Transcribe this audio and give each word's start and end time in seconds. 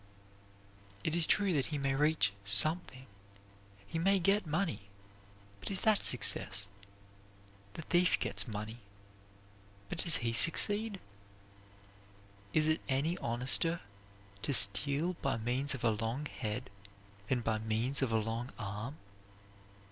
It 1.03 1.13
is 1.15 1.27
true 1.27 1.53
that 1.53 1.67
he 1.67 1.77
may 1.77 1.93
reach 1.93 2.33
something. 2.43 3.05
He 3.85 3.99
may 3.99 4.19
get 4.19 4.47
money, 4.47 4.81
but 5.59 5.69
is 5.69 5.81
that 5.81 6.01
success? 6.01 6.67
The 7.75 7.83
thief 7.83 8.17
gets 8.19 8.47
money, 8.47 8.79
but 9.89 9.99
does 9.99 10.15
he 10.25 10.33
succeed? 10.33 10.99
Is 12.51 12.67
it 12.67 12.81
any 12.89 13.15
honester 13.19 13.81
to 14.41 14.53
steal 14.55 15.13
by 15.21 15.37
means 15.37 15.75
of 15.75 15.83
a 15.83 15.91
long 15.91 16.25
head 16.25 16.71
than 17.29 17.41
by 17.41 17.59
means 17.59 18.01
of 18.01 18.11
a 18.11 18.17
long 18.17 18.51
arm? 18.57 18.97